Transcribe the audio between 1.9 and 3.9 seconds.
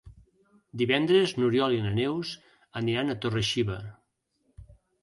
Neus aniran a Torre-xiva.